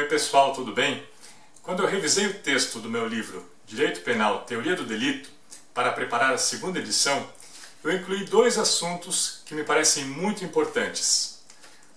Oi 0.00 0.06
pessoal, 0.06 0.54
tudo 0.54 0.72
bem? 0.72 1.06
Quando 1.62 1.82
eu 1.82 1.86
revisei 1.86 2.26
o 2.26 2.32
texto 2.32 2.78
do 2.78 2.88
meu 2.88 3.06
livro 3.06 3.46
Direito 3.66 4.00
Penal, 4.00 4.44
Teoria 4.46 4.74
do 4.74 4.86
Delito, 4.86 5.28
para 5.74 5.92
preparar 5.92 6.32
a 6.32 6.38
segunda 6.38 6.78
edição, 6.78 7.28
eu 7.84 7.92
incluí 7.92 8.24
dois 8.24 8.56
assuntos 8.56 9.42
que 9.44 9.54
me 9.54 9.62
parecem 9.62 10.06
muito 10.06 10.42
importantes. 10.42 11.44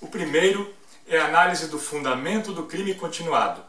O 0.00 0.06
primeiro 0.06 0.72
é 1.08 1.18
a 1.18 1.26
análise 1.26 1.66
do 1.66 1.76
fundamento 1.76 2.52
do 2.52 2.66
crime 2.66 2.94
continuado, 2.94 3.64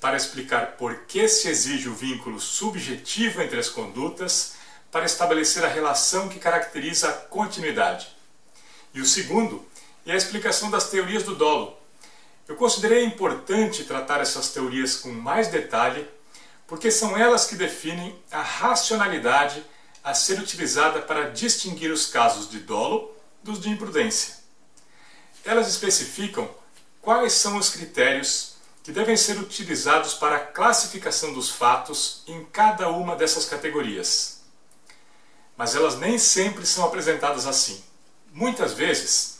para 0.00 0.16
explicar 0.16 0.72
por 0.72 1.04
que 1.06 1.28
se 1.28 1.48
exige 1.48 1.88
o 1.88 1.94
vínculo 1.94 2.40
subjetivo 2.40 3.40
entre 3.40 3.60
as 3.60 3.68
condutas 3.68 4.56
para 4.90 5.06
estabelecer 5.06 5.64
a 5.64 5.68
relação 5.68 6.28
que 6.28 6.40
caracteriza 6.40 7.08
a 7.08 7.12
continuidade. 7.12 8.08
E 8.92 9.00
o 9.00 9.06
segundo 9.06 9.64
é 10.04 10.10
a 10.10 10.16
explicação 10.16 10.72
das 10.72 10.90
teorias 10.90 11.22
do 11.22 11.36
dolo. 11.36 11.83
Eu 12.46 12.56
considerei 12.56 13.04
importante 13.04 13.84
tratar 13.84 14.20
essas 14.20 14.50
teorias 14.50 14.96
com 14.96 15.08
mais 15.08 15.48
detalhe, 15.48 16.06
porque 16.66 16.90
são 16.90 17.16
elas 17.16 17.46
que 17.46 17.56
definem 17.56 18.18
a 18.30 18.42
racionalidade 18.42 19.64
a 20.02 20.12
ser 20.12 20.38
utilizada 20.38 21.00
para 21.00 21.30
distinguir 21.30 21.90
os 21.90 22.06
casos 22.06 22.50
de 22.50 22.58
dolo 22.58 23.14
dos 23.42 23.60
de 23.60 23.70
imprudência. 23.70 24.36
Elas 25.42 25.68
especificam 25.68 26.48
quais 27.00 27.32
são 27.32 27.56
os 27.56 27.70
critérios 27.70 28.56
que 28.82 28.92
devem 28.92 29.16
ser 29.16 29.38
utilizados 29.38 30.12
para 30.12 30.36
a 30.36 30.40
classificação 30.40 31.32
dos 31.32 31.48
fatos 31.48 32.22
em 32.26 32.44
cada 32.44 32.90
uma 32.90 33.16
dessas 33.16 33.46
categorias. 33.46 34.42
Mas 35.56 35.74
elas 35.74 35.98
nem 35.98 36.18
sempre 36.18 36.66
são 36.66 36.84
apresentadas 36.84 37.46
assim. 37.46 37.82
Muitas 38.30 38.74
vezes, 38.74 39.33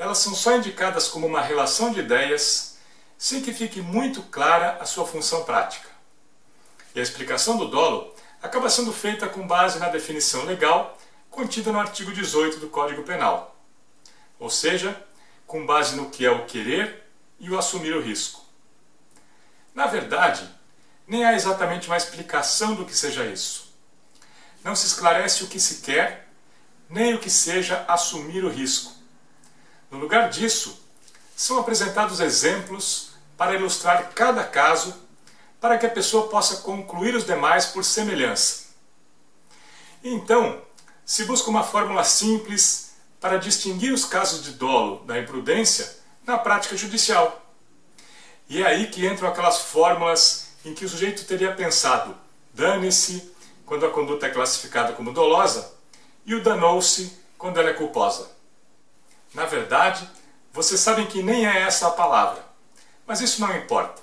elas 0.00 0.16
são 0.16 0.34
só 0.34 0.56
indicadas 0.56 1.08
como 1.08 1.26
uma 1.26 1.42
relação 1.42 1.92
de 1.92 2.00
ideias, 2.00 2.78
sem 3.18 3.42
que 3.42 3.52
fique 3.52 3.82
muito 3.82 4.22
clara 4.22 4.78
a 4.80 4.86
sua 4.86 5.06
função 5.06 5.44
prática. 5.44 5.90
E 6.94 7.00
a 7.00 7.02
explicação 7.02 7.58
do 7.58 7.68
dolo 7.68 8.14
acaba 8.42 8.70
sendo 8.70 8.94
feita 8.94 9.28
com 9.28 9.46
base 9.46 9.78
na 9.78 9.90
definição 9.90 10.46
legal 10.46 10.96
contida 11.28 11.70
no 11.70 11.78
artigo 11.78 12.14
18 12.14 12.56
do 12.60 12.70
Código 12.70 13.02
Penal, 13.02 13.54
ou 14.38 14.48
seja, 14.48 14.98
com 15.46 15.66
base 15.66 15.94
no 15.96 16.08
que 16.08 16.24
é 16.24 16.30
o 16.30 16.46
querer 16.46 17.06
e 17.38 17.50
o 17.50 17.58
assumir 17.58 17.94
o 17.94 18.00
risco. 18.00 18.42
Na 19.74 19.86
verdade, 19.86 20.48
nem 21.06 21.26
há 21.26 21.34
exatamente 21.34 21.88
uma 21.88 21.98
explicação 21.98 22.74
do 22.74 22.86
que 22.86 22.96
seja 22.96 23.26
isso. 23.26 23.70
Não 24.64 24.74
se 24.74 24.86
esclarece 24.86 25.44
o 25.44 25.48
que 25.48 25.60
se 25.60 25.82
quer, 25.82 26.26
nem 26.88 27.12
o 27.12 27.18
que 27.18 27.28
seja 27.28 27.84
assumir 27.86 28.42
o 28.42 28.48
risco. 28.48 28.99
No 29.90 29.98
lugar 29.98 30.30
disso, 30.30 30.80
são 31.34 31.58
apresentados 31.58 32.20
exemplos 32.20 33.10
para 33.36 33.54
ilustrar 33.54 34.10
cada 34.14 34.44
caso, 34.44 34.94
para 35.60 35.78
que 35.78 35.86
a 35.86 35.90
pessoa 35.90 36.28
possa 36.28 36.58
concluir 36.58 37.14
os 37.14 37.24
demais 37.24 37.66
por 37.66 37.84
semelhança. 37.84 38.70
Então, 40.02 40.62
se 41.04 41.24
busca 41.24 41.50
uma 41.50 41.62
fórmula 41.62 42.04
simples 42.04 42.92
para 43.20 43.38
distinguir 43.38 43.92
os 43.92 44.04
casos 44.04 44.44
de 44.44 44.52
dolo 44.52 45.04
da 45.04 45.18
imprudência 45.18 45.98
na 46.24 46.38
prática 46.38 46.76
judicial. 46.76 47.44
E 48.48 48.62
é 48.62 48.66
aí 48.66 48.86
que 48.88 49.06
entram 49.06 49.28
aquelas 49.28 49.58
fórmulas 49.58 50.48
em 50.64 50.74
que 50.74 50.84
o 50.84 50.88
sujeito 50.88 51.24
teria 51.24 51.52
pensado 51.52 52.16
dane-se 52.52 53.32
quando 53.64 53.86
a 53.86 53.90
conduta 53.90 54.26
é 54.26 54.30
classificada 54.30 54.92
como 54.92 55.12
dolosa 55.12 55.72
e 56.26 56.34
o 56.34 56.42
danou-se 56.42 57.18
quando 57.38 57.58
ela 57.58 57.70
é 57.70 57.74
culposa. 57.74 58.30
Na 59.32 59.46
verdade, 59.46 60.08
vocês 60.52 60.80
sabem 60.80 61.06
que 61.06 61.22
nem 61.22 61.46
é 61.46 61.62
essa 61.62 61.86
a 61.86 61.92
palavra, 61.92 62.44
mas 63.06 63.20
isso 63.20 63.40
não 63.40 63.56
importa. 63.56 64.02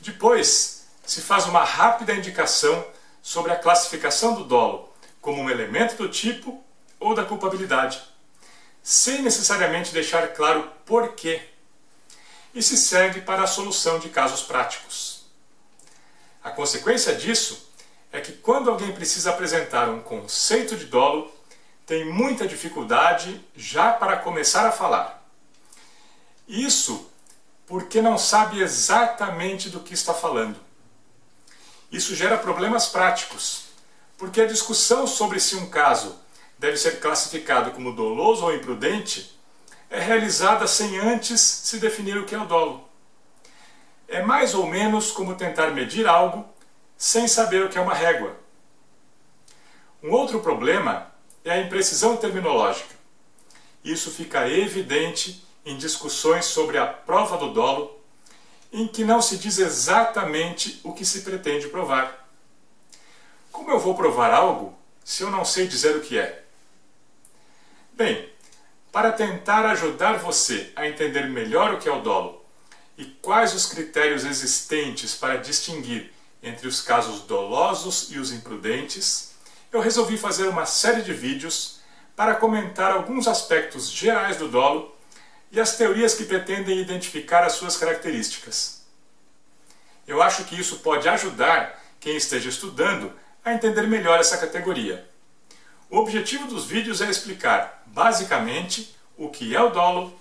Depois, 0.00 0.86
se 1.04 1.20
faz 1.20 1.46
uma 1.46 1.64
rápida 1.64 2.14
indicação 2.14 2.86
sobre 3.22 3.52
a 3.52 3.58
classificação 3.58 4.34
do 4.34 4.44
dolo 4.44 4.92
como 5.20 5.42
um 5.42 5.50
elemento 5.50 5.96
do 5.96 6.08
tipo 6.08 6.62
ou 6.98 7.14
da 7.14 7.24
culpabilidade, 7.24 8.02
sem 8.82 9.20
necessariamente 9.20 9.92
deixar 9.92 10.28
claro 10.28 10.70
por 10.84 11.14
quê 11.14 11.42
e 12.54 12.62
se 12.62 12.76
segue 12.76 13.20
para 13.20 13.42
a 13.42 13.46
solução 13.46 13.98
de 13.98 14.08
casos 14.08 14.42
práticos. 14.42 15.26
A 16.42 16.50
consequência 16.50 17.14
disso 17.14 17.70
é 18.12 18.20
que 18.20 18.32
quando 18.32 18.70
alguém 18.70 18.92
precisa 18.92 19.30
apresentar 19.30 19.88
um 19.90 20.00
conceito 20.00 20.76
de 20.76 20.86
dolo, 20.86 21.30
tem 21.86 22.04
muita 22.04 22.48
dificuldade 22.48 23.40
já 23.54 23.92
para 23.92 24.16
começar 24.16 24.66
a 24.66 24.72
falar. 24.72 25.24
Isso 26.48 27.08
porque 27.64 28.02
não 28.02 28.18
sabe 28.18 28.60
exatamente 28.60 29.70
do 29.70 29.80
que 29.80 29.94
está 29.94 30.12
falando. 30.12 30.58
Isso 31.90 32.14
gera 32.14 32.36
problemas 32.36 32.88
práticos, 32.88 33.66
porque 34.18 34.40
a 34.40 34.46
discussão 34.46 35.06
sobre 35.06 35.38
se 35.38 35.54
um 35.54 35.70
caso 35.70 36.18
deve 36.58 36.76
ser 36.76 36.98
classificado 36.98 37.70
como 37.70 37.94
doloso 37.94 38.44
ou 38.44 38.54
imprudente 38.54 39.38
é 39.88 40.00
realizada 40.00 40.66
sem 40.66 40.98
antes 40.98 41.40
se 41.40 41.78
definir 41.78 42.16
o 42.16 42.24
que 42.24 42.34
é 42.34 42.38
o 42.38 42.46
dolo. 42.46 42.88
É 44.08 44.22
mais 44.22 44.54
ou 44.54 44.66
menos 44.66 45.12
como 45.12 45.36
tentar 45.36 45.70
medir 45.70 46.06
algo 46.06 46.44
sem 46.96 47.28
saber 47.28 47.64
o 47.64 47.68
que 47.68 47.78
é 47.78 47.80
uma 47.80 47.94
régua. 47.94 48.36
Um 50.02 50.10
outro 50.10 50.40
problema 50.40 51.12
é 51.46 51.52
a 51.52 51.60
imprecisão 51.60 52.16
terminológica. 52.16 52.94
Isso 53.84 54.10
fica 54.10 54.48
evidente 54.50 55.46
em 55.64 55.76
discussões 55.76 56.44
sobre 56.44 56.76
a 56.76 56.86
prova 56.86 57.38
do 57.38 57.52
dolo, 57.52 57.98
em 58.72 58.88
que 58.88 59.04
não 59.04 59.22
se 59.22 59.38
diz 59.38 59.58
exatamente 59.58 60.80
o 60.82 60.92
que 60.92 61.04
se 61.04 61.20
pretende 61.20 61.68
provar. 61.68 62.28
Como 63.52 63.70
eu 63.70 63.78
vou 63.78 63.94
provar 63.94 64.34
algo 64.34 64.76
se 65.04 65.22
eu 65.22 65.30
não 65.30 65.44
sei 65.44 65.68
dizer 65.68 65.94
o 65.96 66.00
que 66.00 66.18
é? 66.18 66.44
Bem, 67.92 68.28
para 68.90 69.12
tentar 69.12 69.64
ajudar 69.66 70.18
você 70.18 70.72
a 70.74 70.88
entender 70.88 71.28
melhor 71.28 71.74
o 71.74 71.78
que 71.78 71.88
é 71.88 71.92
o 71.92 72.02
dolo 72.02 72.44
e 72.98 73.04
quais 73.04 73.54
os 73.54 73.66
critérios 73.66 74.24
existentes 74.24 75.14
para 75.14 75.36
distinguir 75.36 76.12
entre 76.42 76.66
os 76.66 76.80
casos 76.80 77.20
dolosos 77.20 78.10
e 78.10 78.18
os 78.18 78.32
imprudentes, 78.32 79.35
eu 79.72 79.80
resolvi 79.80 80.16
fazer 80.16 80.48
uma 80.48 80.66
série 80.66 81.02
de 81.02 81.12
vídeos 81.12 81.80
para 82.14 82.34
comentar 82.34 82.92
alguns 82.92 83.28
aspectos 83.28 83.90
gerais 83.90 84.36
do 84.36 84.48
dolo 84.48 84.94
e 85.50 85.60
as 85.60 85.76
teorias 85.76 86.14
que 86.14 86.24
pretendem 86.24 86.80
identificar 86.80 87.44
as 87.44 87.52
suas 87.52 87.76
características. 87.76 88.84
Eu 90.06 90.22
acho 90.22 90.44
que 90.44 90.58
isso 90.58 90.78
pode 90.78 91.08
ajudar 91.08 91.82
quem 92.00 92.16
esteja 92.16 92.48
estudando 92.48 93.12
a 93.44 93.52
entender 93.52 93.86
melhor 93.86 94.18
essa 94.18 94.38
categoria. 94.38 95.08
O 95.90 95.98
objetivo 95.98 96.46
dos 96.48 96.64
vídeos 96.64 97.00
é 97.00 97.10
explicar, 97.10 97.82
basicamente, 97.86 98.96
o 99.16 99.28
que 99.28 99.54
é 99.54 99.60
o 99.60 99.70
dolo, 99.70 100.18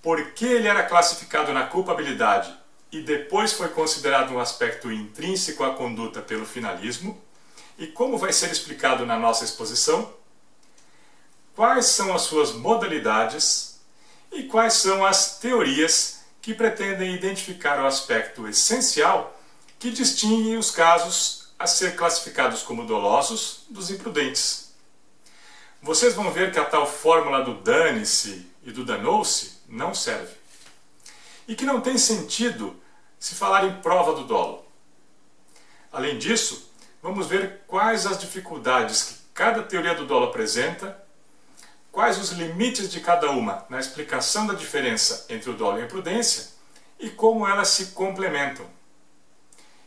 por 0.00 0.32
que 0.32 0.44
ele 0.44 0.68
era 0.68 0.82
classificado 0.82 1.52
na 1.52 1.66
culpabilidade 1.66 2.54
e 2.90 3.00
depois 3.00 3.52
foi 3.52 3.68
considerado 3.68 4.32
um 4.32 4.38
aspecto 4.38 4.92
intrínseco 4.92 5.64
à 5.64 5.74
conduta 5.74 6.20
pelo 6.20 6.44
finalismo, 6.44 7.20
e 7.78 7.86
como 7.86 8.18
vai 8.18 8.32
ser 8.32 8.50
explicado 8.50 9.04
na 9.06 9.18
nossa 9.18 9.44
exposição, 9.44 10.12
quais 11.54 11.86
são 11.86 12.14
as 12.14 12.22
suas 12.22 12.52
modalidades 12.52 13.80
e 14.30 14.44
quais 14.44 14.74
são 14.74 15.04
as 15.04 15.38
teorias 15.38 16.20
que 16.40 16.54
pretendem 16.54 17.14
identificar 17.14 17.82
o 17.82 17.86
aspecto 17.86 18.48
essencial 18.48 19.38
que 19.78 19.90
distingue 19.90 20.56
os 20.56 20.70
casos 20.70 21.48
a 21.58 21.66
ser 21.66 21.94
classificados 21.96 22.62
como 22.62 22.86
dolosos 22.86 23.64
dos 23.68 23.90
imprudentes. 23.90 24.72
Vocês 25.80 26.14
vão 26.14 26.30
ver 26.30 26.52
que 26.52 26.58
a 26.58 26.64
tal 26.64 26.86
fórmula 26.86 27.44
do 27.44 27.54
dane-se 27.54 28.48
e 28.62 28.70
do 28.70 28.84
danou-se 28.84 29.58
não 29.68 29.94
serve. 29.94 30.34
E 31.46 31.54
que 31.54 31.64
não 31.64 31.80
tem 31.80 31.98
sentido 31.98 32.80
se 33.18 33.34
falar 33.34 33.64
em 33.64 33.80
prova 33.80 34.14
do 34.14 34.24
dolo. 34.24 34.64
Além 35.92 36.18
disso, 36.18 36.71
vamos 37.02 37.26
ver 37.26 37.62
quais 37.66 38.06
as 38.06 38.18
dificuldades 38.18 39.02
que 39.02 39.14
cada 39.34 39.62
teoria 39.62 39.94
do 39.94 40.06
dolo 40.06 40.26
apresenta, 40.26 40.96
quais 41.90 42.16
os 42.16 42.30
limites 42.30 42.88
de 42.90 43.00
cada 43.00 43.30
uma 43.30 43.66
na 43.68 43.80
explicação 43.80 44.46
da 44.46 44.54
diferença 44.54 45.26
entre 45.28 45.50
o 45.50 45.54
dolo 45.54 45.78
e 45.78 45.82
a 45.82 45.84
imprudência 45.84 46.52
e 46.98 47.10
como 47.10 47.46
elas 47.46 47.68
se 47.68 47.86
complementam. 47.86 48.64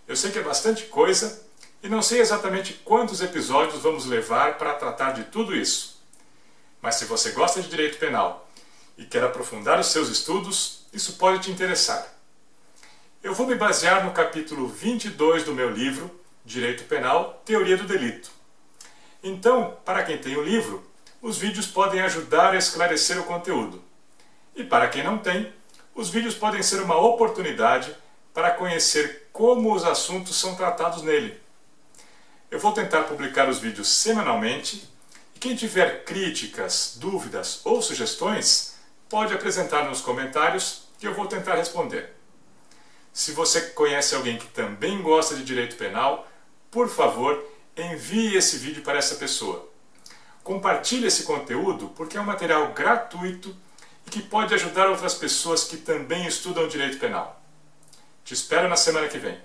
Eu 0.08 0.16
sei 0.16 0.32
que 0.32 0.38
é 0.38 0.44
bastante 0.44 0.84
coisa, 0.84 1.44
e 1.82 1.88
não 1.88 2.02
sei 2.02 2.20
exatamente 2.20 2.74
quantos 2.74 3.22
episódios 3.22 3.82
vamos 3.82 4.06
levar 4.06 4.58
para 4.58 4.74
tratar 4.74 5.12
de 5.12 5.24
tudo 5.26 5.56
isso. 5.56 6.02
Mas 6.82 6.96
se 6.96 7.06
você 7.06 7.32
gosta 7.32 7.62
de 7.62 7.70
direito 7.70 7.98
penal 7.98 8.48
e 8.98 9.06
quer 9.06 9.24
aprofundar 9.24 9.80
os 9.80 9.88
seus 9.88 10.10
estudos, 10.10 10.86
isso 10.92 11.14
pode 11.14 11.44
te 11.44 11.52
interessar. 11.52 12.08
Eu 13.24 13.34
vou 13.34 13.48
me 13.48 13.56
basear 13.56 14.06
no 14.06 14.12
capítulo 14.12 14.68
22 14.68 15.44
do 15.44 15.54
meu 15.54 15.72
livro, 15.72 16.25
Direito 16.46 16.84
Penal 16.84 17.42
Teoria 17.44 17.76
do 17.76 17.86
Delito. 17.86 18.30
Então, 19.24 19.76
para 19.84 20.04
quem 20.04 20.20
tem 20.20 20.38
o 20.38 20.44
livro, 20.44 20.86
os 21.20 21.40
vídeos 21.40 21.66
podem 21.66 22.02
ajudar 22.02 22.54
a 22.54 22.58
esclarecer 22.58 23.20
o 23.20 23.24
conteúdo. 23.24 23.84
E 24.56 24.64
para 24.64 24.88
quem 24.88 25.04
não 25.04 25.18
tem, 25.18 25.52
os 25.96 26.10
vídeos 26.10 26.36
podem 26.36 26.62
ser 26.62 26.82
uma 26.82 26.98
oportunidade 26.98 27.96
para 28.32 28.52
conhecer 28.52 29.28
como 29.34 29.74
os 29.74 29.84
assuntos 29.84 30.40
são 30.40 30.56
tratados 30.56 31.02
nele. 31.02 31.42
Eu 32.52 32.60
vou 32.60 32.74
tentar 32.74 33.04
publicar 33.04 33.50
os 33.50 33.58
vídeos 33.58 33.88
semanalmente 33.88 34.88
e 35.34 35.40
quem 35.40 35.56
tiver 35.56 36.04
críticas, 36.04 36.96
dúvidas 37.00 37.62
ou 37.66 37.82
sugestões 37.82 38.76
pode 39.10 39.34
apresentar 39.34 39.86
nos 39.86 40.00
comentários 40.00 40.84
que 41.00 41.08
eu 41.08 41.16
vou 41.16 41.26
tentar 41.26 41.56
responder. 41.56 42.14
Se 43.12 43.32
você 43.32 43.62
conhece 43.62 44.14
alguém 44.14 44.38
que 44.38 44.48
também 44.48 45.02
gosta 45.02 45.36
de 45.36 45.44
direito 45.44 45.76
penal, 45.76 46.28
por 46.76 46.90
favor, 46.90 47.42
envie 47.78 48.36
esse 48.36 48.58
vídeo 48.58 48.84
para 48.84 48.98
essa 48.98 49.16
pessoa. 49.16 49.66
Compartilhe 50.44 51.08
esse 51.08 51.24
conteúdo 51.24 51.88
porque 51.96 52.18
é 52.18 52.20
um 52.20 52.26
material 52.26 52.74
gratuito 52.74 53.56
e 54.06 54.10
que 54.10 54.22
pode 54.22 54.54
ajudar 54.54 54.90
outras 54.90 55.14
pessoas 55.14 55.64
que 55.64 55.78
também 55.78 56.28
estudam 56.28 56.68
direito 56.68 57.00
penal. 57.00 57.42
Te 58.26 58.34
espero 58.34 58.68
na 58.68 58.76
semana 58.76 59.08
que 59.08 59.18
vem. 59.18 59.40